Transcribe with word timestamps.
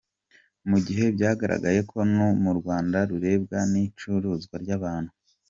Mu 0.69 0.77
gihe 0.85 1.05
byagaragaye 1.15 1.79
ko 1.89 1.97
n’u 2.43 2.53
Rwanda 2.59 2.97
rurebwa 3.09 3.59
n’icuruzwa 3.71 4.55
ry’abantu,. 4.63 5.11